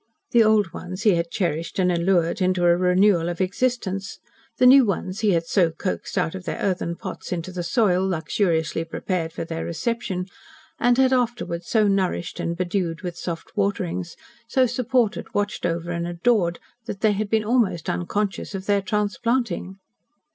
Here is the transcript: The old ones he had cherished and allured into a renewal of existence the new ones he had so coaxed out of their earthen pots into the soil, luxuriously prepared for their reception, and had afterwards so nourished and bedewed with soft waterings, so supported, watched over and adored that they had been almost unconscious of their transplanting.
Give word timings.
The 0.31 0.43
old 0.43 0.73
ones 0.73 1.03
he 1.03 1.11
had 1.13 1.29
cherished 1.29 1.77
and 1.77 1.91
allured 1.91 2.41
into 2.41 2.65
a 2.65 2.75
renewal 2.75 3.29
of 3.29 3.39
existence 3.39 4.17
the 4.57 4.65
new 4.65 4.83
ones 4.83 5.19
he 5.19 5.29
had 5.33 5.45
so 5.45 5.69
coaxed 5.69 6.17
out 6.17 6.33
of 6.33 6.45
their 6.45 6.57
earthen 6.57 6.95
pots 6.95 7.31
into 7.31 7.51
the 7.51 7.61
soil, 7.61 8.07
luxuriously 8.07 8.83
prepared 8.83 9.31
for 9.31 9.45
their 9.45 9.63
reception, 9.63 10.25
and 10.79 10.97
had 10.97 11.13
afterwards 11.13 11.67
so 11.67 11.87
nourished 11.87 12.39
and 12.39 12.57
bedewed 12.57 13.03
with 13.03 13.15
soft 13.15 13.55
waterings, 13.55 14.15
so 14.47 14.65
supported, 14.65 15.31
watched 15.35 15.67
over 15.67 15.91
and 15.91 16.07
adored 16.07 16.57
that 16.87 17.01
they 17.01 17.11
had 17.11 17.29
been 17.29 17.43
almost 17.43 17.87
unconscious 17.87 18.55
of 18.55 18.65
their 18.65 18.81
transplanting. 18.81 19.77